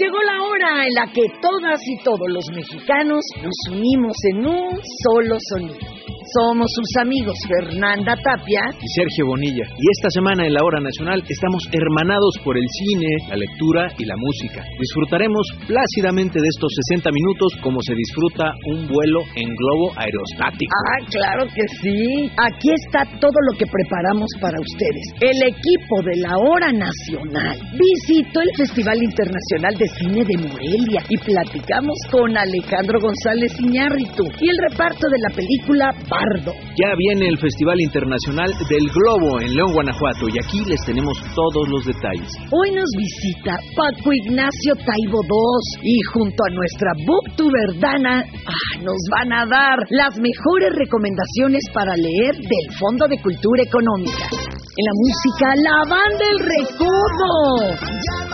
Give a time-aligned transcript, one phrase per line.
[0.00, 4.80] llegó la hora en la que todas y todos los mexicanos nos unimos en un
[5.04, 5.99] solo sonido.
[6.20, 9.64] Somos sus amigos Fernanda Tapia y Sergio Bonilla.
[9.72, 14.04] Y esta semana en la Hora Nacional estamos hermanados por el cine, la lectura y
[14.04, 14.60] la música.
[14.78, 20.68] Disfrutaremos plácidamente de estos 60 minutos como se disfruta un vuelo en globo aerostático.
[20.68, 22.28] Ah, claro que sí.
[22.36, 25.16] Aquí está todo lo que preparamos para ustedes.
[25.24, 31.16] El equipo de la Hora Nacional visitó el Festival Internacional de Cine de Morelia y
[31.16, 37.78] platicamos con Alejandro González Iñárritu y el reparto de la película ya viene el Festival
[37.80, 42.26] Internacional del Globo en León, Guanajuato, y aquí les tenemos todos los detalles.
[42.50, 48.98] Hoy nos visita Paco Ignacio Taibo II y junto a nuestra booktuber Dana ah, nos
[49.10, 54.26] van a dar las mejores recomendaciones para leer del Fondo de Cultura Económica.
[54.34, 57.70] En la música, la banda El Recodo.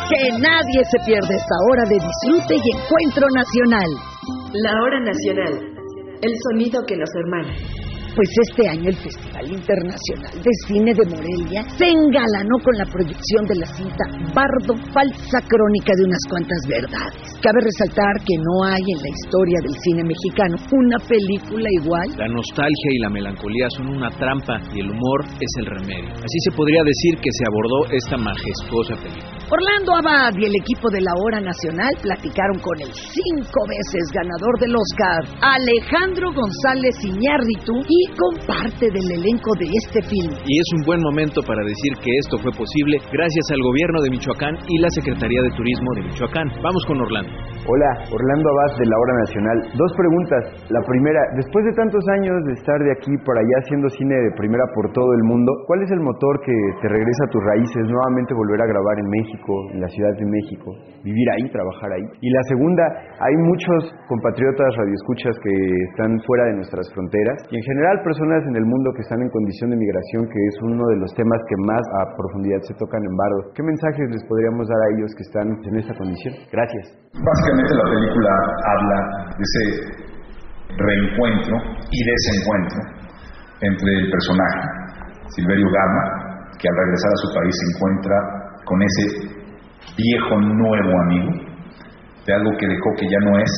[0.08, 3.90] Que nadie se pierda esta hora de disfrute y encuentro nacional.
[4.54, 5.75] La hora nacional
[6.22, 7.54] el sonido que nos hermana.
[8.16, 13.44] Pues este año el Festival Internacional de Cine de Morelia se engalanó con la proyección
[13.44, 17.28] de la cinta Bardo, falsa crónica de unas cuantas verdades.
[17.44, 22.08] Cabe resaltar que no hay en la historia del cine mexicano una película igual.
[22.16, 26.16] La nostalgia y la melancolía son una trampa y el humor es el remedio.
[26.16, 29.36] Así se podría decir que se abordó esta majestuosa película.
[29.52, 34.58] Orlando Abad y el equipo de la Hora Nacional platicaron con el cinco veces ganador
[34.58, 40.32] del Oscar, Alejandro González Iñárritu, y con parte del elenco de este film.
[40.46, 44.10] Y es un buen momento para decir que esto fue posible gracias al gobierno de
[44.10, 46.46] Michoacán y la Secretaría de Turismo de Michoacán.
[46.62, 47.32] Vamos con Orlando.
[47.66, 49.58] Hola, Orlando Abad de la Hora Nacional.
[49.74, 50.42] Dos preguntas.
[50.70, 54.30] La primera, después de tantos años de estar de aquí por allá haciendo cine de
[54.38, 57.82] primera por todo el mundo, ¿cuál es el motor que te regresa a tus raíces,
[57.90, 60.70] nuevamente volver a grabar en México, en la Ciudad de México,
[61.02, 62.06] vivir ahí, trabajar ahí?
[62.20, 62.84] Y la segunda,
[63.18, 65.54] hay muchos compatriotas radioescuchas que
[65.90, 69.30] están fuera de nuestras fronteras y en general personas en el mundo que están en
[69.30, 73.02] condición de migración, que es uno de los temas que más a profundidad se tocan
[73.04, 73.52] en Bardo.
[73.54, 76.34] ¿Qué mensajes les podríamos dar a ellos que están en esta condición?
[76.52, 76.84] Gracias.
[77.12, 78.32] Básicamente la película
[78.64, 78.98] habla
[79.36, 79.62] de ese
[80.76, 81.54] reencuentro
[81.90, 82.80] y desencuentro
[83.60, 84.60] entre el personaje,
[85.32, 86.04] Silverio Gama,
[86.58, 88.16] que al regresar a su país se encuentra
[88.64, 89.04] con ese
[89.96, 91.30] viejo nuevo amigo,
[92.26, 93.52] de algo que dejó que ya no es,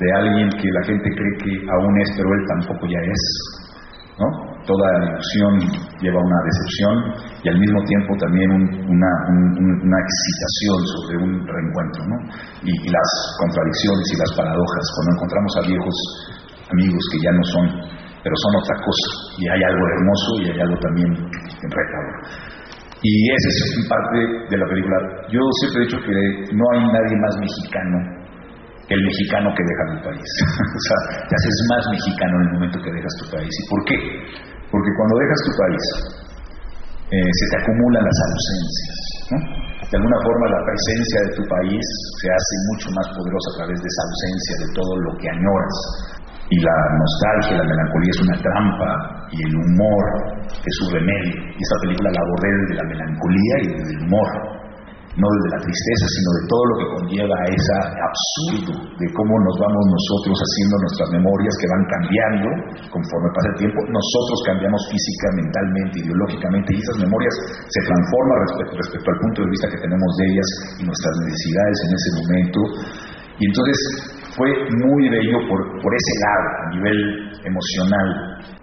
[0.00, 3.24] de alguien que la gente cree que aún es, pero él tampoco ya es.
[4.16, 4.28] ¿no?
[4.64, 5.52] Toda ilusión
[6.00, 6.94] lleva una decepción
[7.44, 12.00] y al mismo tiempo también una, una, excitación sobre un reencuentro.
[12.04, 12.16] ¿no?
[12.64, 15.96] Y, las contradicciones y las paradojas, cuando encontramos a viejos
[16.72, 17.64] amigos que ya no son,
[18.20, 19.08] pero son otra cosa,
[19.40, 22.16] y hay algo hermoso y hay algo también retador.
[23.00, 24.18] Y esa es parte
[24.48, 24.96] de la película.
[25.32, 28.19] Yo siempre he dicho que no hay nadie más mexicano
[28.90, 30.30] el mexicano que deja el país.
[30.78, 33.50] o sea, te haces más mexicano en el momento que dejas tu país.
[33.50, 33.98] ¿Y por qué?
[34.66, 35.84] Porque cuando dejas tu país,
[37.14, 38.98] eh, se te acumulan las ausencias.
[39.90, 41.82] De alguna forma la presencia de tu país
[42.22, 45.76] se hace mucho más poderosa a través de esa ausencia, de todo lo que añoras.
[46.50, 48.90] Y la nostalgia, la melancolía es una trampa
[49.30, 50.04] y el humor
[50.50, 51.38] es su remedio.
[51.54, 54.59] Y esta película la abordé desde la melancolía y desde el humor
[55.18, 59.34] no desde la tristeza, sino de todo lo que conlleva a ese absurdo de cómo
[59.42, 62.48] nos vamos nosotros haciendo nuestras memorias que van cambiando
[62.94, 63.78] conforme pasa el tiempo.
[63.90, 69.50] Nosotros cambiamos física, mentalmente, ideológicamente, y esas memorias se transforman respecto, respecto al punto de
[69.50, 70.48] vista que tenemos de ellas
[70.78, 72.58] y nuestras necesidades en ese momento.
[73.34, 73.78] Y entonces
[74.38, 74.50] fue
[74.86, 76.98] muy bello por, por ese lado, a nivel
[77.50, 78.08] emocional.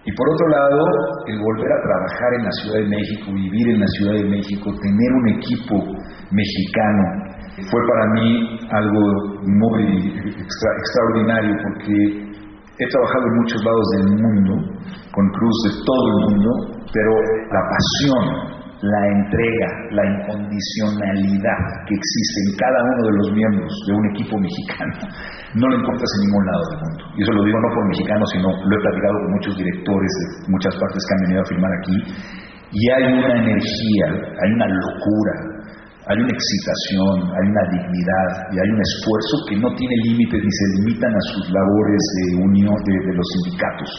[0.08, 0.80] Y por otro lado,
[1.28, 4.72] el volver a trabajar en la Ciudad de México, vivir en la Ciudad de México,
[4.80, 5.76] tener un equipo
[6.32, 7.04] mexicano,
[7.70, 9.02] fue para mí algo
[9.44, 12.28] muy extraordinario porque
[12.80, 14.54] he trabajado en muchos lados del mundo,
[15.12, 16.50] con cruz de todo el mundo,
[16.94, 17.12] pero
[17.52, 23.94] la pasión la entrega, la incondicionalidad que existe en cada uno de los miembros de
[23.94, 24.94] un equipo mexicano,
[25.56, 27.04] no lo encuentras en ningún lado del mundo.
[27.18, 30.52] Y eso lo digo no por mexicanos, sino lo he platicado con muchos directores de
[30.54, 31.98] muchas partes que han venido a filmar aquí,
[32.70, 35.34] y hay una energía, hay una locura,
[36.08, 40.52] hay una excitación, hay una dignidad y hay un esfuerzo que no tiene límites ni
[40.56, 43.92] se limitan a sus labores de unión de, de los sindicatos,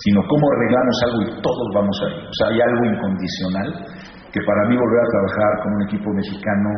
[0.00, 2.16] sino cómo arreglamos algo y todos vamos ahí.
[2.24, 3.68] O sea, hay algo incondicional
[4.32, 6.70] que para mí volver a trabajar con un equipo mexicano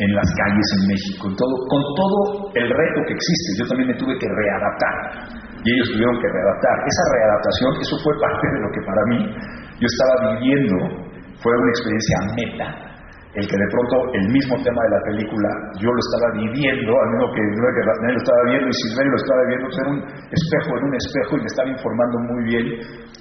[0.00, 2.20] en las calles en México, todo, con todo
[2.56, 3.48] el reto que existe.
[3.60, 4.96] Yo también me tuve que readaptar
[5.60, 6.76] y ellos tuvieron que readaptar.
[6.88, 9.18] Esa readaptación, eso fue parte de lo que para mí
[9.76, 11.04] yo estaba viviendo,
[11.36, 12.95] fue una experiencia meta
[13.36, 17.08] el que de pronto el mismo tema de la película yo lo estaba viviendo, al
[17.12, 20.00] mismo que Daniel lo estaba viendo y Silverio lo estaba viendo, pues era un
[20.32, 22.64] espejo en un espejo y me estaba informando muy bien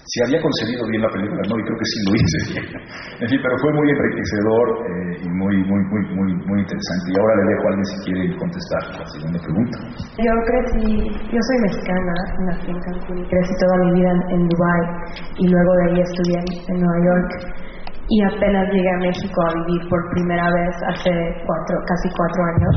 [0.05, 2.65] si había concebido bien la película, no, y creo que sí lo hice bien.
[3.25, 7.05] En fin, pero fue muy enriquecedor eh, y muy, muy, muy, muy, muy interesante.
[7.09, 9.75] Y ahora le dejo a alguien si quiere contestar la segunda pregunta.
[10.19, 12.13] Yo crecí, yo soy mexicana,
[12.45, 14.83] nací en Cancún y crecí toda mi vida en, Dubai
[15.39, 16.39] y luego de ahí estudié
[16.69, 17.29] en Nueva York
[18.07, 22.75] y apenas llegué a México a vivir por primera vez hace casi cuatro años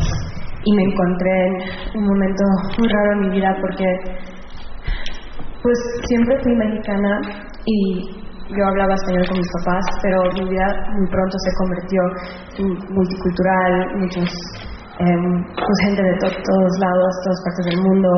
[0.65, 1.47] y me encontré
[1.95, 2.45] en un momento
[2.79, 3.87] muy raro en mi vida porque
[5.63, 7.21] pues siempre fui mexicana
[7.65, 8.19] y
[8.57, 10.67] yo hablaba español con mis papás, pero mi vida
[10.97, 12.01] muy pronto se convirtió
[12.89, 14.31] multicultural, muchos,
[14.99, 18.09] pues gente de todos lados, todas partes del mundo.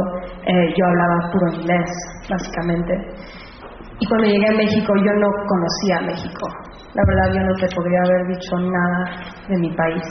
[0.46, 1.90] Eh, yo hablaba puro inglés,
[2.30, 2.94] básicamente.
[3.98, 6.46] Y cuando llegué a México, yo no conocía México.
[6.94, 9.04] La verdad, yo no te podría haber dicho nada
[9.48, 10.02] de mi país.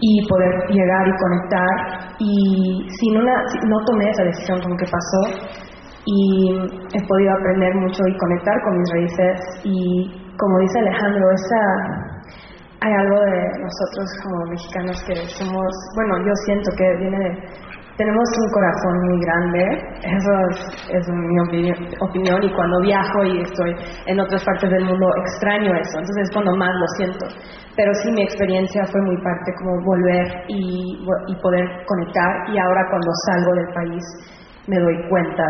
[0.00, 2.16] Y poder llegar y conectar.
[2.18, 3.34] Y sin una,
[3.66, 5.58] no tomé esa decisión con que pasó,
[6.10, 6.56] y
[6.94, 11.62] he podido aprender mucho y conectar con mis raíces y como dice Alejandro, esa,
[12.80, 17.30] hay algo de nosotros como mexicanos que somos, bueno, yo siento que viene de,
[17.98, 19.62] tenemos un corazón muy grande,
[20.06, 20.32] eso
[20.94, 23.74] es, mi opinión, y cuando viajo y estoy
[24.06, 27.26] en otras partes del mundo extraño eso, entonces es cuando más lo siento.
[27.74, 30.96] Pero sí mi experiencia fue muy parte como volver y,
[31.26, 34.02] y poder conectar y ahora cuando salgo del país
[34.68, 35.42] me doy cuenta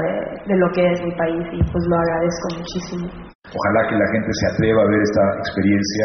[0.46, 3.06] de, lo que es mi país y pues lo agradezco muchísimo.
[3.50, 6.04] Ojalá que la gente se atreva a ver esta experiencia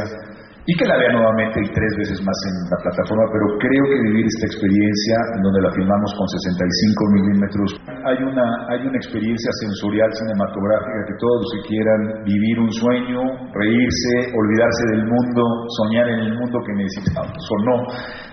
[0.63, 3.99] y que la vea nuevamente y tres veces más en la plataforma, pero creo que
[4.07, 7.69] vivir esta experiencia en donde la filmamos con 65 milímetros,
[8.07, 13.19] hay una, hay una experiencia sensorial cinematográfica que todos los que quieran vivir un sueño,
[13.51, 15.43] reírse, olvidarse del mundo,
[15.83, 17.75] soñar en el mundo que necesitamos o no,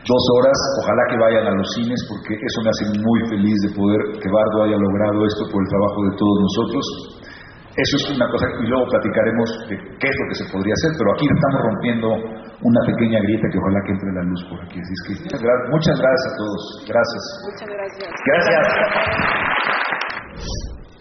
[0.06, 3.74] dos horas, ojalá que vayan a los cines porque eso me hace muy feliz de
[3.74, 7.19] poder que Bardo haya logrado esto por el trabajo de todos nosotros.
[7.76, 10.90] Eso es una cosa, y luego platicaremos de qué es lo que se podría hacer,
[10.98, 12.08] pero aquí estamos rompiendo
[12.66, 14.78] una pequeña grieta que ojalá que entre la luz por aquí.
[14.80, 15.12] Así es que
[15.70, 16.62] muchas gracias a todos.
[16.90, 17.22] Gracias.
[17.46, 18.10] Muchas gracias.
[18.26, 19.79] Gracias.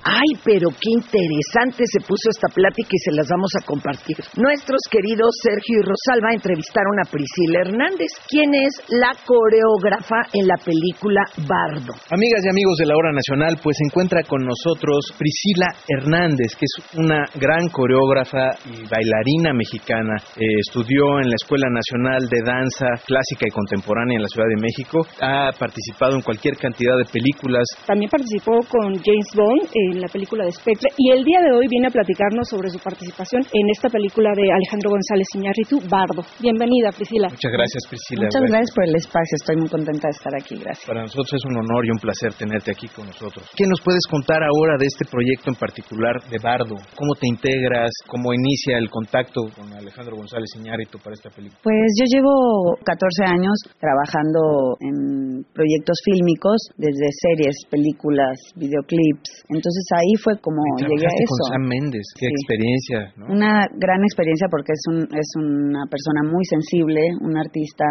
[0.03, 4.15] Ay, pero qué interesante se puso esta plática y se las vamos a compartir.
[4.37, 10.55] Nuestros queridos Sergio y Rosalba entrevistaron a Priscila Hernández, quien es la coreógrafa en la
[10.63, 11.91] película Bardo.
[12.11, 16.65] Amigas y amigos de la Hora Nacional, pues se encuentra con nosotros Priscila Hernández, que
[16.65, 20.15] es una gran coreógrafa y bailarina mexicana.
[20.39, 24.61] Eh, estudió en la Escuela Nacional de Danza Clásica y Contemporánea en la Ciudad de
[24.61, 25.03] México.
[25.19, 27.67] Ha participado en cualquier cantidad de películas.
[27.85, 29.63] También participó con James Bond.
[29.67, 32.69] Eh, en la película de Spectre y el día de hoy viene a platicarnos sobre
[32.69, 36.23] su participación en esta película de Alejandro González Iñárritu, Bardo.
[36.39, 37.29] Bienvenida, Priscila.
[37.29, 38.29] Muchas gracias, Priscila.
[38.29, 40.85] Muchas gracias por el espacio, estoy muy contenta de estar aquí, gracias.
[40.85, 43.49] Para nosotros es un honor y un placer tenerte aquí con nosotros.
[43.55, 46.75] ¿Qué nos puedes contar ahora de este proyecto en particular de Bardo?
[46.95, 47.91] ¿Cómo te integras?
[48.07, 51.59] ¿Cómo inicia el contacto con Alejandro González Iñárritu para esta película?
[51.63, 59.45] Pues yo llevo 14 años trabajando en proyectos fílmicos, desde series, películas, videoclips.
[59.49, 61.29] Entonces ahí fue como llegué a eso.
[61.29, 63.13] con Sam Méndez, qué experiencia.
[63.27, 67.85] Una gran experiencia porque es, un, es una persona muy sensible, un artista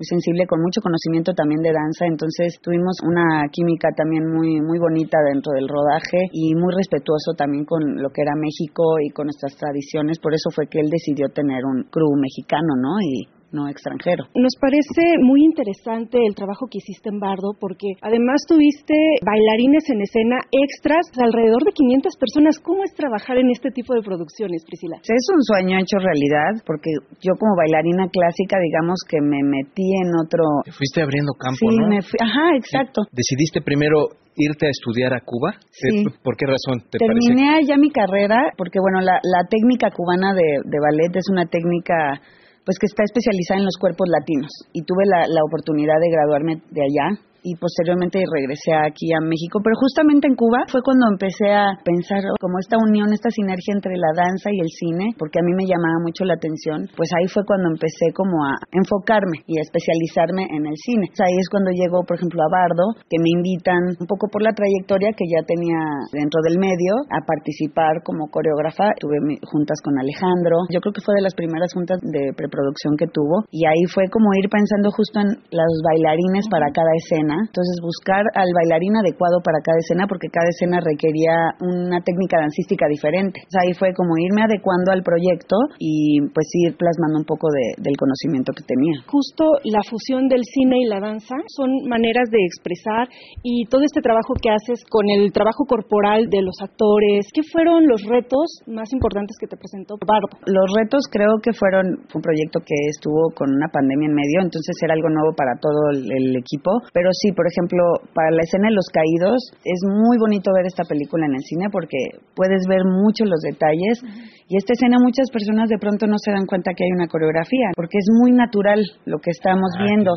[0.00, 4.78] muy sensible, con mucho conocimiento también de danza, entonces tuvimos una química también muy muy
[4.78, 9.26] bonita dentro del rodaje y muy respetuoso también con lo que era México y con
[9.26, 12.96] nuestras tradiciones, por eso fue que él decidió tener un crew mexicano, ¿no?
[13.04, 14.24] Y no extranjero.
[14.34, 20.02] Nos parece muy interesante el trabajo que hiciste en Bardo porque además tuviste bailarines en
[20.02, 22.58] escena extras, alrededor de 500 personas.
[22.58, 24.98] ¿Cómo es trabajar en este tipo de producciones, Priscila?
[25.02, 26.90] Es un sueño hecho realidad porque
[27.20, 30.42] yo como bailarina clásica, digamos que me metí en otro...
[30.64, 31.88] Te fuiste abriendo campo, sí, ¿no?
[31.88, 32.18] Me fui...
[32.20, 33.02] Ajá, exacto.
[33.12, 35.54] ¿Decidiste primero irte a estudiar a Cuba?
[35.70, 36.04] Sí.
[36.22, 40.62] ¿Por qué razón te Terminé allá mi carrera porque, bueno, la, la técnica cubana de,
[40.64, 42.20] de ballet es una técnica
[42.64, 44.50] pues que está especializada en los cuerpos latinos.
[44.72, 49.60] Y tuve la, la oportunidad de graduarme de allá y posteriormente regresé aquí a México.
[49.62, 53.96] Pero justamente en Cuba fue cuando empecé a pensar como esta unión, esta sinergia entre
[53.96, 56.88] la danza y el cine, porque a mí me llamaba mucho la atención.
[56.96, 61.08] Pues ahí fue cuando empecé como a enfocarme y a especializarme en el cine.
[61.20, 64.52] ahí es cuando llego, por ejemplo, a Bardo, que me invitan un poco por la
[64.52, 65.80] trayectoria que ya tenía
[66.12, 68.92] dentro del medio a participar como coreógrafa.
[69.00, 69.16] Tuve
[69.48, 70.68] juntas con Alejandro.
[70.70, 73.44] Yo creo que fue de las primeras juntas de preproducción que tuvo.
[73.50, 77.46] Y ahí fue como ir pensando justo en los bailarines para cada escena escena.
[77.46, 82.86] Entonces buscar al bailarín adecuado para cada escena porque cada escena requería una técnica dancística
[82.88, 83.40] diferente.
[83.60, 88.52] ahí fue como irme adecuando al proyecto y pues ir plasmando un poco del conocimiento
[88.52, 89.02] que tenía.
[89.06, 93.08] Justo la fusión del cine y la danza son maneras de expresar
[93.42, 97.28] y todo este trabajo que haces con el trabajo corporal de los actores.
[97.32, 100.40] ¿Qué fueron los retos más importantes que te presentó Bardo?
[100.46, 104.74] Los retos creo que fueron un proyecto que estuvo con una pandemia en medio, entonces
[104.82, 106.80] era algo nuevo para todo el, el equipo.
[106.92, 107.82] Pero sí, por ejemplo,
[108.14, 111.66] para la escena de los caídos es muy bonito ver esta película en el cine
[111.70, 111.98] porque
[112.34, 114.02] puedes ver mucho los detalles
[114.50, 117.70] y esta escena muchas personas de pronto no se dan cuenta que hay una coreografía,
[117.78, 120.10] porque es muy natural lo que estamos ah, viendo.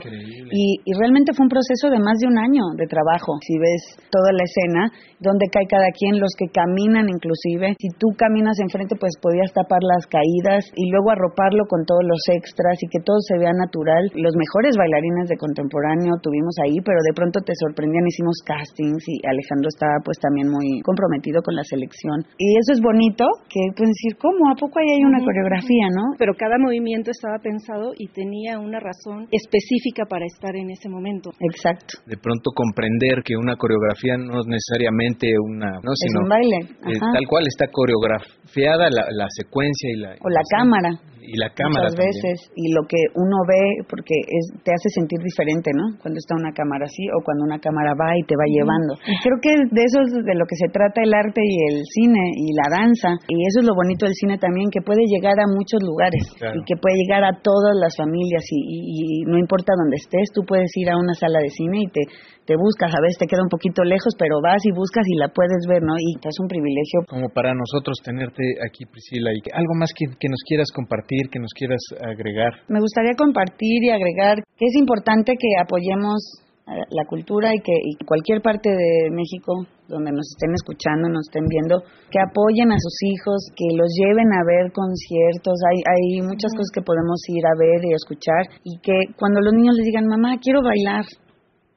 [0.49, 3.37] Y, y, realmente fue un proceso de más de un año de trabajo.
[3.45, 4.89] Si ves toda la escena,
[5.21, 9.85] donde cae cada quien, los que caminan inclusive, si tú caminas enfrente, pues podías tapar
[9.85, 14.09] las caídas y luego arroparlo con todos los extras y que todo se vea natural.
[14.17, 19.21] Los mejores bailarines de contemporáneo tuvimos ahí, pero de pronto te sorprendían, hicimos castings y
[19.29, 22.25] Alejandro estaba pues también muy comprometido con la selección.
[22.41, 24.47] Y eso es bonito, que pueden decir, ¿cómo?
[24.47, 26.15] ¿A poco ahí hay una coreografía, no?
[26.17, 31.31] Pero cada movimiento estaba pensado y tenía una razón específica para estar en ese mommomento.
[31.39, 31.99] Exacto.
[32.07, 35.71] De pronto comprender que una coreografía no es necesariamente una...
[35.83, 36.57] No, es un baile.
[36.87, 40.15] Eh, tal cual está coreografiada la, la secuencia y la...
[40.23, 44.51] O la cámara y la cámara muchas veces y lo que uno ve porque es,
[44.63, 48.11] te hace sentir diferente no cuando está una cámara así o cuando una cámara va
[48.19, 51.01] y te va llevando y creo que de eso es de lo que se trata
[51.01, 54.37] el arte y el cine y la danza y eso es lo bonito del cine
[54.37, 58.43] también que puede llegar a muchos lugares y que puede llegar a todas las familias
[58.49, 61.87] y, y, no importa dónde estés tú puedes ir a una sala de cine y
[61.87, 62.01] te
[62.45, 65.29] te buscas, a veces te queda un poquito lejos, pero vas y buscas y la
[65.29, 65.95] puedes ver, ¿no?
[65.95, 67.07] Y es un privilegio.
[67.07, 71.39] Como para nosotros tenerte aquí, Priscila, y algo más que, que nos quieras compartir, que
[71.39, 72.51] nos quieras agregar.
[72.67, 77.95] Me gustaría compartir y agregar que es importante que apoyemos la cultura y que y
[78.05, 82.97] cualquier parte de México donde nos estén escuchando, nos estén viendo, que apoyen a sus
[83.03, 85.59] hijos, que los lleven a ver conciertos.
[85.69, 88.47] Hay, hay muchas cosas que podemos ir a ver y escuchar.
[88.63, 91.05] Y que cuando los niños les digan, mamá, quiero bailar,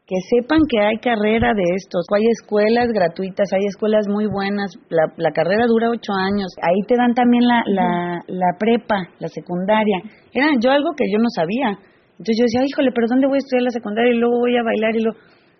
[0.06, 5.10] que sepan que hay carrera de estos, hay escuelas gratuitas, hay escuelas muy buenas, la,
[5.16, 9.98] la carrera dura ocho años, ahí te dan también la, la, la prepa, la secundaria,
[10.32, 11.76] era yo algo que yo no sabía,
[12.16, 14.64] entonces yo decía, híjole, pero ¿dónde voy a estudiar la secundaria y luego voy a
[14.64, 15.18] bailar y luego...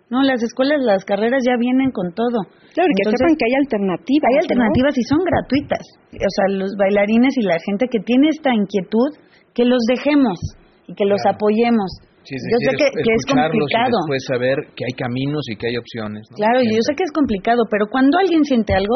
[0.09, 2.47] No, las escuelas, las carreras ya vienen con todo.
[2.71, 4.27] Claro, que sepan que hay alternativas.
[4.31, 5.83] Hay alternativas y son gratuitas.
[6.15, 9.11] O sea, los bailarines y la gente que tiene esta inquietud,
[9.53, 10.39] que los dejemos
[10.87, 11.91] y que los apoyemos
[12.27, 13.95] yo sé que, es complicado.
[13.95, 16.27] Y después saber que hay caminos y que hay opciones.
[16.35, 18.95] Claro, yo sé que es complicado, pero cuando alguien siente algo,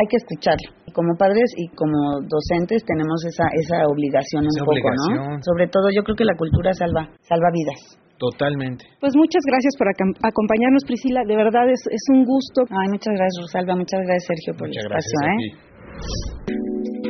[0.00, 0.72] hay que escucharlo.
[0.96, 5.38] Como padres y como docentes tenemos esa esa obligación un poco, ¿no?
[5.44, 8.00] Sobre todo yo creo que la cultura salva salva vidas.
[8.18, 8.84] Totalmente.
[9.00, 11.24] Pues muchas gracias por acompañarnos, Priscila.
[11.24, 12.64] De verdad es, es un gusto.
[12.68, 13.76] Ay, muchas gracias, Rosalba.
[13.76, 15.16] Muchas gracias, Sergio, por el espacio.
[15.24, 17.09] ¿eh?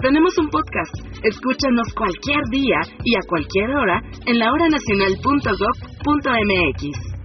[0.00, 0.94] Tenemos un podcast.
[1.22, 7.15] Escúchanos cualquier día y a cualquier hora en lahoranacional.gov.mx.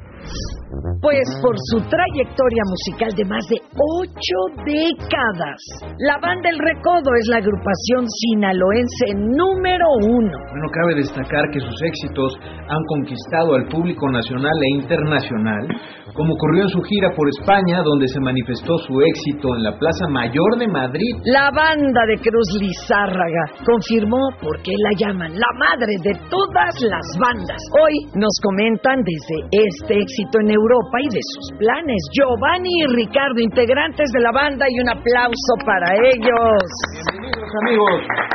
[1.02, 5.60] Pues por su trayectoria musical de más de ocho décadas,
[6.00, 10.32] la banda El Recodo es la agrupación sinaloense número uno.
[10.32, 15.68] Bueno, cabe destacar que sus éxitos han conquistado al público nacional e internacional,
[16.16, 20.08] como ocurrió en su gira por España, donde se manifestó su éxito en la Plaza
[20.08, 21.20] Mayor de Madrid.
[21.26, 27.06] La banda de Cruz Lizárraga confirmó por qué la llaman la madre de todas las
[27.20, 27.60] bandas.
[27.76, 32.02] Hoy nos comentan desde este éxito en Europa y de sus planes.
[32.14, 36.62] Giovanni y Ricardo, integrantes de la banda, y un aplauso para ellos.
[36.94, 38.31] Bienvenidos, amigos.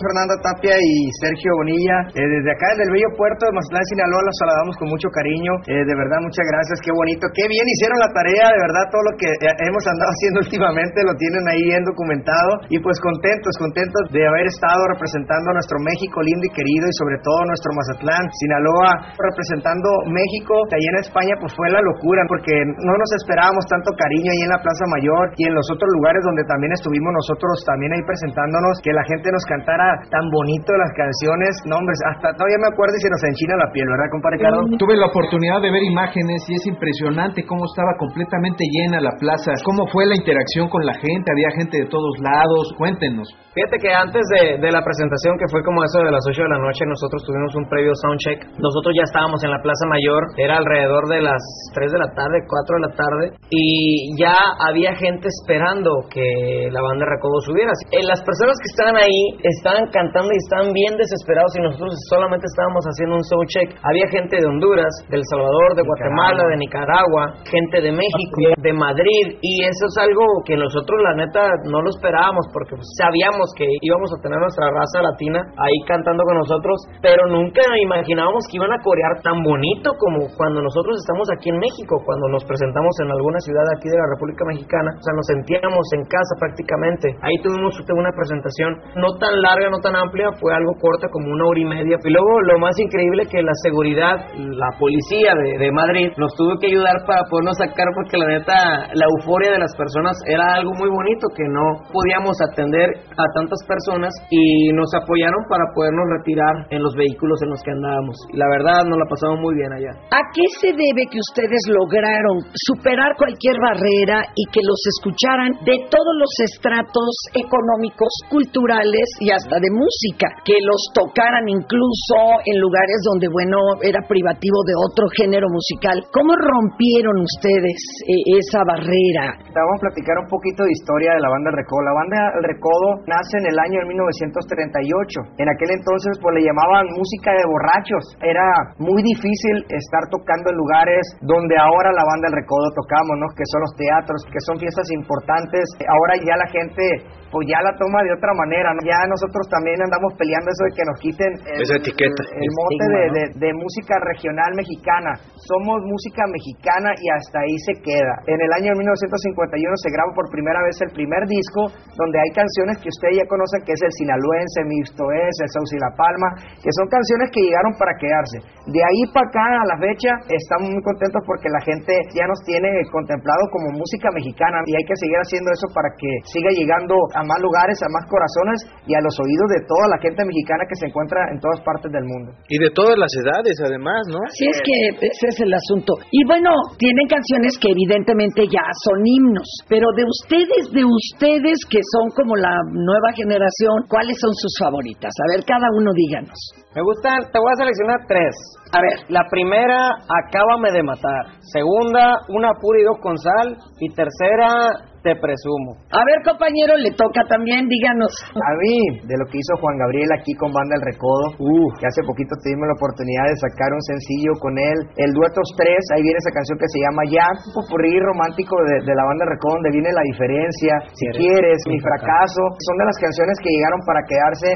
[0.00, 2.08] Fernando Tapia y Sergio Bonilla.
[2.16, 5.52] Eh, desde acá, desde el bello puerto de Mazatlán, Sinaloa, los saludamos con mucho cariño.
[5.68, 6.80] Eh, de verdad, muchas gracias.
[6.80, 8.48] Qué bonito, qué bien hicieron la tarea.
[8.48, 12.64] De verdad, todo lo que eh, hemos andado haciendo últimamente lo tienen ahí bien documentado.
[12.72, 16.94] Y pues contentos, contentos de haber estado representando a nuestro México lindo y querido y
[16.96, 20.56] sobre todo nuestro Mazatlán, Sinaloa, representando México.
[20.72, 24.52] Allí en España, pues fue la locura porque no nos esperábamos tanto cariño ahí en
[24.56, 28.80] la Plaza Mayor y en los otros lugares donde también estuvimos nosotros también ahí presentándonos,
[28.80, 31.52] que la gente nos cantara tan bonito las canciones.
[31.66, 34.60] No, hombre, hasta todavía me acuerdo y se nos enchina la piel, ¿verdad, compadre Ricardo?
[34.78, 39.52] Tuve la oportunidad de ver imágenes y es impresionante cómo estaba completamente llena la plaza.
[39.64, 41.32] ¿Cómo fue la interacción con la gente?
[41.32, 42.72] Había gente de todos lados.
[42.78, 43.28] Cuéntenos.
[43.50, 46.54] Fíjate que antes de, de, la presentación, que fue como eso de las 8 de
[46.54, 48.46] la noche, nosotros tuvimos un previo soundcheck.
[48.62, 51.42] Nosotros ya estábamos en la Plaza Mayor, era alrededor de las
[51.74, 56.80] 3 de la tarde, 4 de la tarde, y ya había gente esperando que la
[56.80, 57.72] banda Recodo subiera.
[57.90, 62.44] Eh, las personas que estaban ahí estaban cantando y estaban bien desesperados y nosotros solamente
[62.44, 63.68] estábamos haciendo un soundcheck.
[63.84, 68.72] Había gente de Honduras, de El Salvador, de Guatemala, de Nicaragua, gente de México, de
[68.72, 73.68] Madrid, y eso es algo que nosotros la neta no lo esperábamos porque sabíamos que
[73.80, 78.72] íbamos a tener nuestra raza latina ahí cantando con nosotros, pero nunca imaginábamos que iban
[78.72, 83.10] a corear tan bonito como cuando nosotros estamos aquí en México, cuando nos presentamos en
[83.12, 87.12] alguna ciudad aquí de la República Mexicana, o sea, nos sentíamos en casa prácticamente.
[87.22, 91.46] Ahí tuvimos una presentación no tan larga, no tan amplia, fue algo corta, como una
[91.46, 91.96] hora y media.
[92.02, 96.58] Y luego lo más increíble que la seguridad, la policía de, de Madrid nos tuvo
[96.58, 100.72] que ayudar para podernos sacar porque la neta, la euforia de las personas era algo
[100.74, 106.54] muy bonito que no podíamos atender a tantas personas y nos apoyaron para podernos retirar
[106.70, 108.16] en los vehículos en los que andábamos.
[108.32, 109.92] Y la verdad nos la pasamos muy bien allá.
[110.10, 115.76] ¿A qué se debe que ustedes lograron superar cualquier barrera y que los escucharan de
[115.90, 120.30] todos los estratos económicos, culturales y hasta de música?
[120.46, 125.98] Que los tocaran incluso en lugares donde, bueno, era privativo de otro género musical.
[126.14, 129.34] ¿Cómo rompieron ustedes eh, esa barrera?
[129.50, 131.82] Vamos a platicar un poquito de historia de la banda El Recodo.
[131.82, 135.42] La banda El Recodo nace en el año de 1938.
[135.42, 138.04] En aquel entonces pues le llamaban música de borrachos.
[138.22, 138.46] Era
[138.78, 143.26] muy difícil estar tocando en lugares donde ahora la banda El Recodo tocamos, ¿no?
[143.34, 145.64] Que son los teatros, que son fiestas importantes.
[145.88, 146.84] Ahora ya la gente
[147.30, 148.74] pues ya la toma de otra manera.
[148.74, 148.80] ¿no?
[148.82, 152.84] Ya nosotros también andamos peleando eso de que nos quiten el, esa etiqueta, el, mote
[152.90, 155.16] de, de, de, música regional mexicana.
[155.46, 158.14] Somos música mexicana y hasta ahí se queda.
[158.26, 162.82] En el año 1951 se graba por primera vez el primer disco donde hay canciones
[162.82, 166.28] que ustedes ya conocen que es el sinaloense, Mixto es, el Sauce y la Palma,
[166.58, 168.42] que son canciones que llegaron para quedarse.
[168.66, 172.42] De ahí para acá a la fecha estamos muy contentos porque la gente ya nos
[172.42, 176.94] tiene contemplado como música mexicana y hay que seguir haciendo eso para que siga llegando
[177.14, 180.64] a más lugares, a más corazones y a los oídos de toda la gente mexicana
[180.66, 182.32] que se encuentra en todas partes del mundo.
[182.48, 184.20] Y de todas las edades, además, ¿no?
[184.34, 185.94] Sí, es que ese es el asunto.
[186.10, 191.80] Y bueno, tienen canciones que evidentemente ya son himnos, pero de ustedes, de ustedes que
[191.80, 195.10] son como la nueva generación, ¿cuáles son sus favoritas?
[195.10, 196.38] A ver, cada uno díganos.
[196.74, 198.34] Me gustan, te voy a seleccionar tres.
[198.72, 201.34] A ver, la primera, Acábame de matar.
[201.52, 203.56] Segunda, Una pura y dos con sal.
[203.80, 205.80] Y tercera, Te presumo.
[205.96, 208.12] A ver, compañero, le toca también, díganos.
[208.36, 211.88] A mí, de lo que hizo Juan Gabriel aquí con Banda El Recodo, uh, que
[211.88, 214.76] hace poquito tuvimos la oportunidad de sacar un sencillo con él.
[215.00, 218.84] El Duetos 3, ahí viene esa canción que se llama Ya, un popurrí romántico de,
[218.84, 220.72] de la Banda El Recodo, donde viene la diferencia.
[220.92, 222.42] Si quieres, mi fracaso.
[222.60, 224.48] Son de las canciones que llegaron para quedarse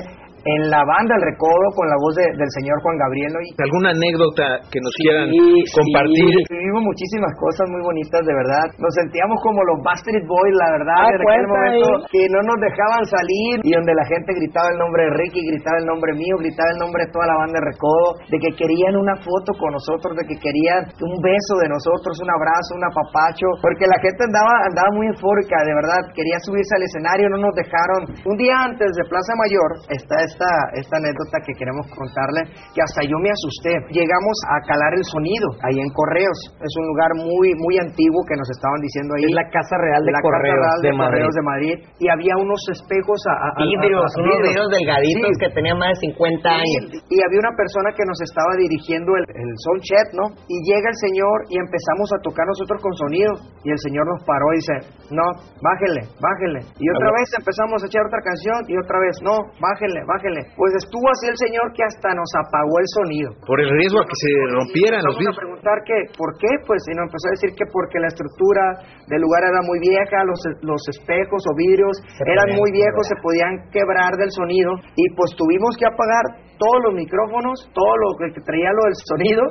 [0.45, 3.33] en la banda El Recodo con la voz de, del señor Juan Gabriel.
[3.33, 3.41] ¿no?
[3.41, 6.37] Y, ¿Alguna anécdota que nos quieran sí, compartir?
[6.45, 8.67] Sí, vivimos muchísimas cosas muy bonitas, de verdad.
[8.77, 12.59] Nos sentíamos como los Bastard Boys, la verdad, ah, en aquel momento que no nos
[12.61, 16.37] dejaban salir y donde la gente gritaba el nombre de Ricky, gritaba el nombre mío,
[16.37, 19.73] gritaba el nombre de toda la banda de Recodo, de que querían una foto con
[19.73, 24.29] nosotros, de que querían un beso de nosotros, un abrazo, un apapacho, porque la gente
[24.29, 28.01] andaba, andaba muy eufórica, de verdad, quería subirse al escenario, no nos dejaron.
[28.29, 32.43] Un día antes de Plaza Mayor está esta, esta anécdota que queremos contarle,
[32.75, 33.71] que hasta yo me asusté.
[33.95, 36.39] Llegamos a calar el sonido ahí en Correos.
[36.59, 39.31] Es un lugar muy muy antiguo que nos estaban diciendo ahí.
[39.31, 41.15] Es la Casa Real de, la Correos, Casa Real de, de Madrid.
[41.15, 41.75] Correos de Madrid.
[42.03, 45.41] Y había unos espejos a, a, vidrios, a, a unos vidrios delgaditos Sí.
[45.47, 46.83] que tenían más de 50 años.
[47.07, 50.27] Y había una persona que nos estaba dirigiendo el, el sound check, ¿no?
[50.51, 53.31] Y llega el señor y empezamos a tocar nosotros con sonido.
[53.63, 54.75] Y el señor nos paró y dice,
[55.15, 55.27] no,
[55.63, 56.61] bájele, bájele.
[56.81, 60.24] Y otra vez empezamos a echar otra canción y otra vez, no, bájele, bájele.
[60.57, 63.29] Pues estuvo así el señor que hasta nos apagó el sonido.
[63.47, 65.37] Por el riesgo a que se rompieran los a vidrios.
[65.37, 66.51] preguntar que, ¿por qué?
[66.65, 68.65] Pues y nos empezó a decir que porque la estructura
[69.09, 73.69] del lugar era muy vieja, los, los espejos o vidrios eran muy viejos, se podían
[73.69, 78.41] quebrar del sonido y pues tuvimos que apagar todos los micrófonos, todo lo que que
[78.41, 79.43] traía lo del sonido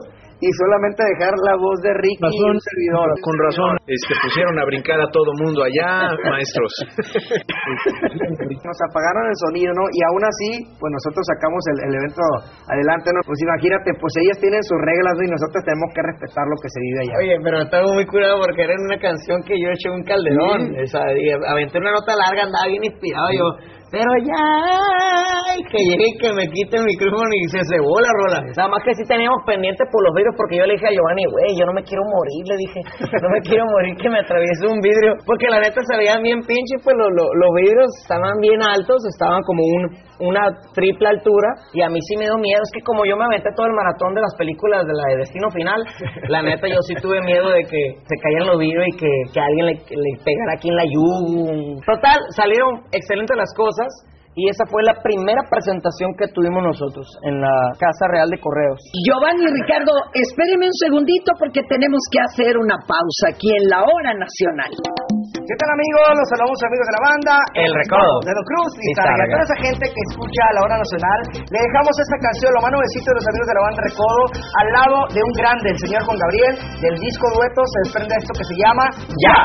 [0.43, 3.07] y solamente dejar la voz de Ricky y un servidor.
[3.23, 6.71] Con razón, este, pusieron a brincar a todo mundo allá, maestros.
[8.67, 9.87] Nos apagaron el sonido, ¿no?
[9.95, 12.23] Y aún así, pues nosotros sacamos el, el evento
[12.67, 13.23] adelante, ¿no?
[13.23, 15.23] Pues imagínate, pues ellas tienen sus reglas, ¿no?
[15.23, 17.15] Y nosotros tenemos que respetar lo que se vive allá.
[17.23, 20.75] Oye, pero estaba muy curado porque era una canción que yo eché un calderón.
[20.75, 23.31] Y aventé una nota larga, andaba bien inspirado.
[23.31, 23.47] Yo
[23.93, 24.41] pero ya,
[25.53, 28.39] ay, que llegue y que me quite el micrófono y se cebó la rola.
[28.57, 31.29] Nada más que sí teníamos pendiente por los vidrios porque yo le dije a Giovanni,
[31.29, 32.79] güey, yo no me quiero morir, le dije,
[33.21, 36.41] no me quiero morir que me atraviese un vidrio, porque la neta se veían bien
[36.41, 39.83] pinche, pues lo- lo- los vidrios estaban bien altos, estaban como un,
[40.23, 43.25] una triple altura y a mí sí me dio miedo, es que como yo me
[43.25, 45.83] aventé todo el maratón de las películas de la de Destino Final,
[46.29, 49.39] la neta yo sí tuve miedo de que se cayeran los vidrios y que, que
[49.39, 49.75] alguien le,
[50.23, 51.81] pegara aquí en la yugu.
[51.85, 53.87] Total, salieron excelentes las cosas.
[54.35, 58.81] Y esa fue la primera presentación que tuvimos nosotros en la Casa Real de Correos.
[59.05, 64.17] Giovanni Ricardo, espérenme un segundito porque tenemos que hacer una pausa aquí en la hora
[64.17, 64.73] nacional.
[65.43, 66.23] ¿Qué tal amigos?
[66.23, 67.33] Los saludamos amigos de la banda.
[67.51, 68.15] El Recodo.
[68.23, 69.27] De Don Cruz y Y Targa.
[69.27, 73.11] Toda esa gente que escucha la hora nacional, le dejamos esta canción, lo más nuevecito
[73.11, 76.15] de los amigos de la banda Recodo, al lado de un grande, el señor Juan
[76.15, 78.85] Gabriel, del disco dueto, se desprende esto que se llama.
[79.19, 79.37] Ya,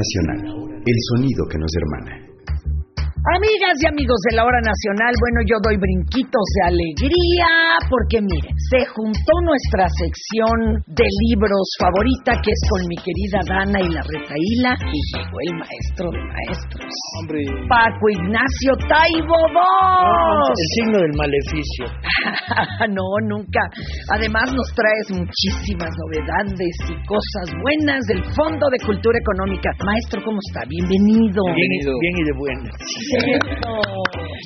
[0.00, 0.40] nacional,
[0.80, 2.12] el sonido que nos hermana.
[3.36, 7.52] Amigas y amigos de la hora nacional, bueno, yo doy brinquitos de alegría
[7.92, 13.82] porque miren, se juntó nuestra sección de libros favorita que es con mi querida Dana
[13.82, 16.86] y la retaíla y llegó el maestro de maestros.
[17.18, 17.42] Hombre.
[17.66, 20.54] Paco Ignacio Taibo II.
[20.54, 21.84] el signo del maleficio.
[22.94, 23.58] no, nunca.
[24.14, 29.74] Además nos traes muchísimas novedades y cosas buenas del Fondo de Cultura Económica.
[29.82, 30.62] Maestro, ¿cómo está?
[30.70, 31.42] Bienvenido.
[31.58, 32.70] Bien, y- bien y de buena.
[32.86, 33.82] Cierto.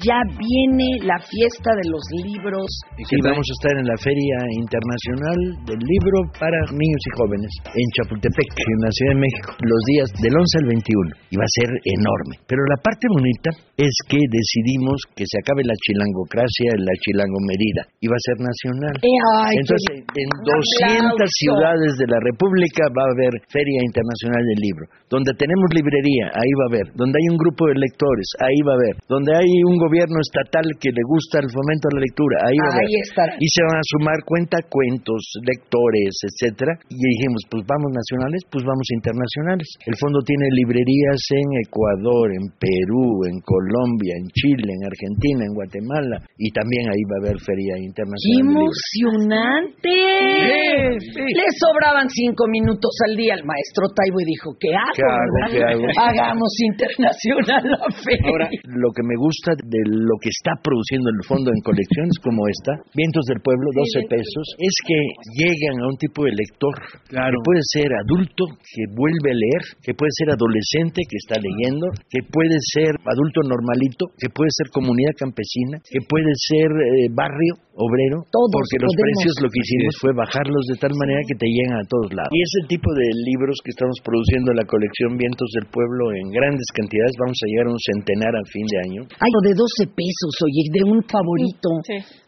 [0.08, 2.66] Ya viene la fiesta de los libros.
[3.04, 7.86] Sí, vamos a estar en la Feria Internacional del Libro para Niños y Jóvenes en
[7.98, 11.34] Chapultepec, en la Ciudad de México, los días del 11 al 21.
[11.34, 12.34] Y va a ser enorme.
[12.46, 18.06] Pero la parte bonita es que decidimos que se acabe la chilangocracia, la chilangomerida, y
[18.06, 18.94] va a ser nacional.
[19.02, 21.38] Eh, ay, Entonces, en un 200 aplauso.
[21.42, 24.84] ciudades de la República va a haber Feria Internacional del Libro.
[25.10, 26.86] Donde tenemos librería, ahí va a haber.
[26.94, 28.94] Donde hay un grupo de lectores, ahí va a haber.
[29.10, 32.70] Donde hay un gobierno estatal que le gusta el fomento a la lectura, ahí va
[32.70, 32.86] a haber.
[32.86, 33.42] Ahí.
[33.42, 36.76] Y se van a sumar formar cuentacuentos, lectores, etcétera.
[36.92, 39.68] Y dijimos, pues vamos nacionales, pues vamos internacionales.
[39.88, 45.54] El fondo tiene librerías en Ecuador, en Perú, en Colombia, en Chile, en Argentina, en
[45.56, 46.16] Guatemala.
[46.36, 48.44] Y también ahí va a haber feria ¡Qué internacional.
[48.44, 49.88] emocionante!
[49.88, 51.24] Sí, sí.
[51.24, 55.00] Le sobraban cinco minutos al día al maestro Taibo y dijo, ¿qué hago?
[55.00, 55.36] ¿Qué hago?
[55.48, 55.86] ¿Qué hago?
[55.96, 58.28] Hagamos internacional la feria.
[58.28, 62.44] Ahora, lo que me gusta de lo que está produciendo el fondo en colecciones como
[62.48, 64.98] esta, Vientos del Pueblo, 12 pesos, es que
[65.38, 66.74] llegan a un tipo de lector.
[67.08, 71.88] Que puede ser adulto, que vuelve a leer, que puede ser adolescente, que está leyendo,
[72.10, 77.54] que puede ser adulto normalito, que puede ser comunidad campesina, que puede ser eh, barrio
[77.74, 79.18] obrero, Todos porque los podemos.
[79.18, 82.30] precios lo que hicimos fue bajarlos de tal manera que te llegan a todos lados.
[82.30, 86.30] Y ese tipo de libros que estamos produciendo en la colección Vientos del Pueblo en
[86.30, 89.00] grandes cantidades, vamos a llegar a un centenar a fin de año.
[89.18, 91.68] Ay, o de 12 pesos, oye, de un favorito.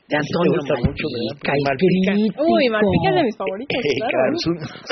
[0.06, 0.86] De Antonio ¿verdad?
[0.86, 2.12] Malpica, el Malpica.
[2.14, 2.42] crítico.
[2.46, 4.14] Uy, Malpica es de mis favoritos, claro.
[4.14, 4.36] Claro,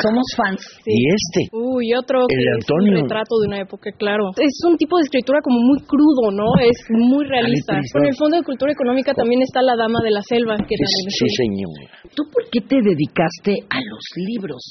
[0.03, 0.61] Somos fans.
[0.91, 2.91] Y este, Uy, otro El que de es Antonio.
[2.91, 4.25] un retrato de una época, claro.
[4.43, 6.51] Es un tipo de escritura como muy crudo, ¿no?
[6.59, 7.79] Es muy realista.
[7.95, 10.83] Con el Fondo de Cultura Económica también está La Dama de la Selva, que sí,
[10.83, 11.79] también es sí, señor.
[12.15, 14.63] ¿Tú por qué te dedicaste a los libros?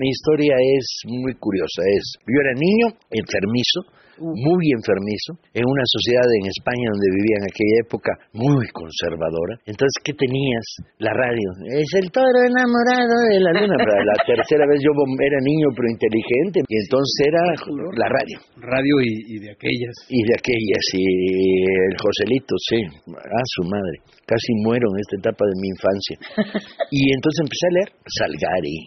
[0.00, 1.84] Mi historia es muy curiosa.
[1.92, 3.84] Es, yo era niño, enfermizo,
[4.20, 9.56] muy enfermizo, en una sociedad en España donde vivía en aquella época muy conservadora.
[9.64, 10.64] Entonces, ¿qué tenías?
[11.00, 11.48] La radio.
[11.72, 13.76] Es el toro enamorado de la luna.
[13.80, 17.42] La tercera vez yo era niño pero inteligente y entonces era
[17.96, 18.36] la radio.
[18.60, 19.94] Radio y, y de aquellas.
[20.08, 21.04] Y de aquellas, y
[21.88, 22.80] el Joselito, sí,
[23.16, 23.96] a su madre.
[24.26, 26.16] Casi muero en esta etapa de mi infancia.
[26.92, 28.78] Y entonces empecé a leer Salgari,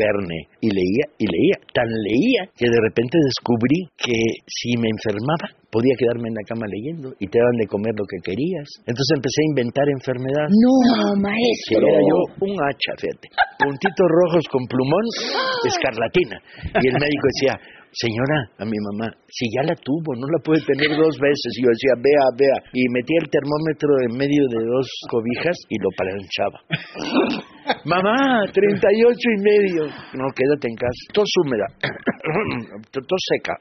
[0.00, 1.56] Verne, y leía, y leía.
[1.74, 4.16] Tan leía que de repente descubrí que
[4.64, 8.08] si me enfermaba, podía quedarme en la cama leyendo y te daban de comer lo
[8.08, 8.64] que querías.
[8.88, 10.48] Entonces empecé a inventar enfermedades.
[10.56, 11.84] No, Que maestro.
[11.84, 12.16] era yo
[12.48, 13.28] un hacha, fíjate.
[13.60, 15.04] Puntitos rojos con plumón,
[15.68, 16.40] escarlatina.
[16.80, 17.52] Y el médico decía,
[17.92, 21.50] señora, a mi mamá, si ya la tuvo, no la puede tener dos veces.
[21.60, 22.56] Y yo decía, vea, vea.
[22.72, 26.58] Y metía el termómetro en medio de dos cobijas y lo planchaba.
[27.84, 29.82] Mamá, 38 y medio.
[30.16, 31.00] No, quédate en casa.
[31.12, 31.68] Tos húmeda.
[32.92, 33.60] Tos seca.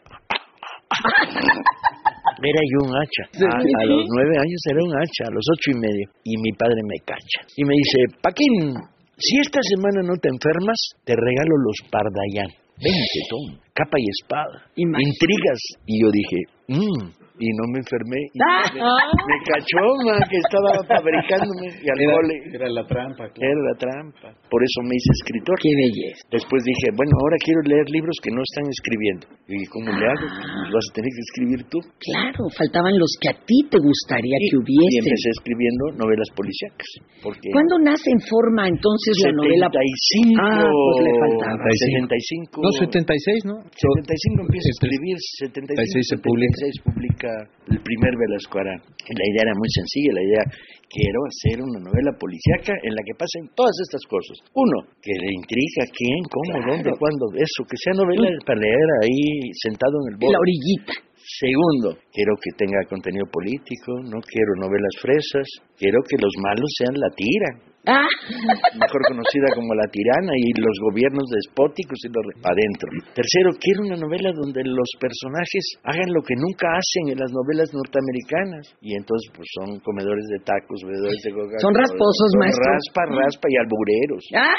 [2.43, 3.23] Era yo un hacha.
[3.39, 6.05] A, a los nueve años era un hacha, a los ocho y medio.
[6.23, 7.39] Y mi padre me cacha.
[7.55, 8.75] Y me dice, Paquín,
[9.17, 12.51] si esta semana no te enfermas, te regalo los Pardayán.
[12.81, 14.65] Vente, Tom, capa y espada.
[14.75, 15.61] Intrigas.
[15.85, 17.23] Y yo dije, mmm.
[17.39, 18.19] Y no me enfermé.
[18.29, 18.69] Y Ah.
[18.69, 21.65] me, me cachó, man, que estaba fabricándome.
[21.81, 22.35] Y al Era, cole.
[22.53, 23.41] era la trampa, claro.
[23.41, 24.27] Era la trampa.
[24.49, 25.57] Por eso me hice escritor.
[25.57, 26.21] Qué belleza.
[26.29, 29.25] Después dije, bueno, ahora quiero leer libros que no están escribiendo.
[29.49, 30.25] Y ¿cómo le hago?
[30.29, 31.79] Pues vas a tener que escribir tú.
[32.05, 35.01] Claro, faltaban los que a ti te gustaría que Y hubiesen.
[35.01, 36.89] empecé escribiendo novelas policíacas.
[37.25, 39.67] Porque ¿Cuándo nace en forma entonces la novela?
[39.73, 40.37] 75.
[40.37, 41.65] Ah, pues le faltaba.
[41.81, 42.61] 75.
[42.61, 43.55] No, 76, ¿no?
[43.73, 46.57] 75 empieza a escribir, 75 76 se publica.
[46.61, 47.31] 76 publica
[47.69, 48.79] el primer Velasco Arán.
[48.79, 50.43] La idea era muy sencilla, la idea,
[50.87, 54.37] quiero hacer una novela policíaca en la que pasen todas estas cosas.
[54.53, 59.51] Uno, que le intriga quién, cómo, dónde, cuándo, eso, que sea novela para leer ahí
[59.63, 60.33] sentado en el borde.
[60.33, 60.93] La orillita.
[61.23, 65.47] Segundo, quiero que tenga contenido político, no quiero novelas fresas,
[65.79, 67.99] quiero que los malos sean la tira, Ah,
[68.79, 72.87] mejor conocida como La Tirana y los gobiernos despóticos y los adentro.
[73.11, 77.67] Tercero, quiero una novela donde los personajes hagan lo que nunca hacen en las novelas
[77.75, 82.71] norteamericanas y entonces pues son comedores de tacos, bebedores de coca Son rasposos, son maestro.
[82.71, 84.23] Raspa, raspa y albureros.
[84.39, 84.57] ah.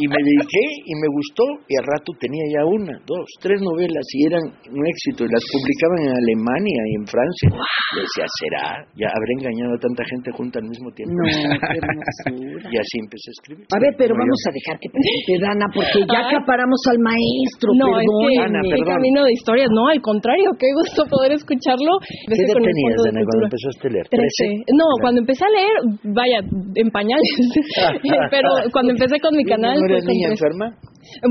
[0.00, 4.04] Y me dediqué y me gustó y al rato tenía ya una, dos, tres novelas
[4.16, 7.48] y eran un éxito y las publicaban en Alemania y en Francia.
[7.92, 8.66] Decía, ¿será?
[8.96, 11.12] Ya habré engañado a tanta gente junta al mismo tiempo.
[11.12, 11.80] No, qué
[12.42, 13.64] Y así empecé a escribir.
[13.72, 14.50] A ver, pero vamos yo.
[14.50, 17.68] a dejar que presente Dana, porque ya acaparamos al maestro.
[17.74, 21.98] No, es que camino de historias, no, al contrario, qué gusto poder escucharlo.
[22.02, 24.06] ¿Qué edad tenías, Dana, cuando empezaste a leer?
[24.08, 24.44] Trece.
[24.44, 24.48] ¿Trece?
[24.74, 25.02] No, Claro.
[25.02, 25.76] cuando empecé a leer,
[26.14, 26.38] vaya,
[26.74, 27.28] en pañales.
[28.30, 29.76] Pero cuando empecé con mi canal.
[29.78, 30.66] ¿No con niña enferma?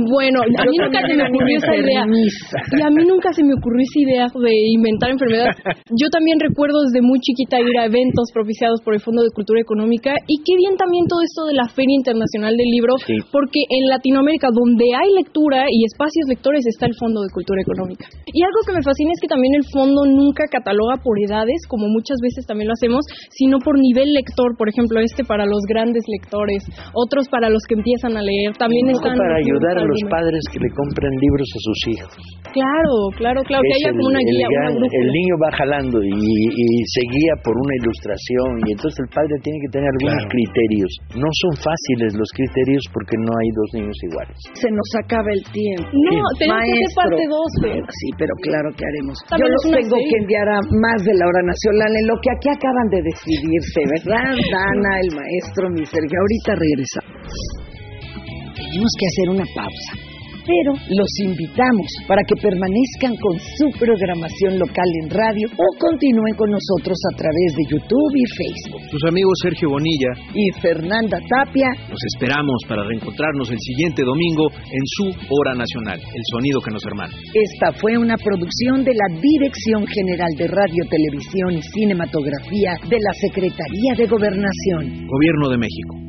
[0.09, 2.03] Bueno, a mí nunca se me ocurrió esa idea.
[2.05, 5.55] Y a mí nunca se me ocurrió esa idea de inventar enfermedades.
[6.01, 9.59] Yo también recuerdo desde muy chiquita ir a eventos propiciados por el Fondo de Cultura
[9.61, 13.15] Económica y qué bien también todo esto de la Feria Internacional del Libro, Sí.
[13.31, 18.07] porque en Latinoamérica donde hay lectura y espacios lectores está el Fondo de Cultura Económica.
[18.27, 21.87] Y algo que me fascina es que también el fondo nunca cataloga por edades, como
[21.87, 24.55] muchas veces también lo hacemos, sino por nivel lector.
[24.57, 26.63] Por ejemplo, este para los grandes lectores,
[26.93, 28.55] otros para los que empiezan a leer.
[28.57, 32.13] También están para ayudar ayudar a los padres que le compren libros a sus hijos.
[32.55, 35.33] Claro, claro, claro, que Es haya el, como una el guía, gran- una el niño
[35.43, 39.69] va jalando y, y se guía por una ilustración y entonces el padre tiene que
[39.75, 40.33] tener algunos Claro.
[40.33, 40.91] criterios.
[41.19, 44.37] No son fáciles los criterios porque no hay dos niños iguales.
[44.55, 45.85] Se nos acaba el tiempo.
[45.91, 46.97] No, tenemos que hacer Maestro.
[47.03, 47.81] parte dos, Fer.
[47.83, 49.15] Sí, pero claro que haremos.
[49.21, 50.07] Yo También los es una tengo serie.
[50.09, 53.79] que enviar a más de la hora nacional en lo que aquí acaban de decidirse,
[53.91, 54.31] ¿verdad?
[54.55, 56.15] Dana, el maestro, mi Sergio.
[56.17, 57.66] Ahorita regresamos.
[58.77, 59.91] Tenemos que hacer una pausa.
[60.45, 66.53] Pero los invitamos para que permanezcan con su programación local en radio o continúen con
[66.53, 68.85] nosotros a través de YouTube y Facebook.
[68.93, 74.85] Sus amigos Sergio Bonilla Y Fernanda Tapia los esperamos para reencontrarnos el siguiente domingo en
[74.85, 77.17] su Hora Nacional, el sonido que nos hermana.
[77.33, 83.13] Esta fue una producción de la Dirección General de Radio, Televisión y Cinematografía de la
[83.25, 85.09] Secretaría de Gobernación.
[85.09, 86.07] Gobierno de México.